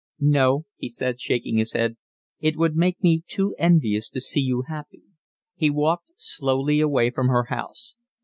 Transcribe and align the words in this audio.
"No," 0.33 0.65
he 0.77 0.89
said, 0.89 1.21
shaking 1.21 1.57
his 1.57 1.73
head. 1.73 1.95
"It 2.39 2.57
would 2.57 2.75
make 2.75 3.03
me 3.03 3.21
too 3.27 3.53
envious 3.59 4.09
to 4.09 4.19
see 4.19 4.41
you 4.41 4.63
happy." 4.63 5.03
He 5.55 5.69
walked 5.69 6.13
slowly 6.17 6.79
away 6.79 7.11
from 7.11 7.27
her 7.27 7.43
house. 7.51 7.95